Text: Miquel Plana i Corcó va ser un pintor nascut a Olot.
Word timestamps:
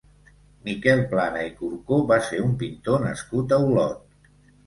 Miquel 0.67 1.01
Plana 1.11 1.43
i 1.49 1.51
Corcó 1.59 1.99
va 2.11 2.17
ser 2.29 2.39
un 2.45 2.57
pintor 2.63 3.05
nascut 3.05 3.53
a 3.59 3.59
Olot. 3.67 4.33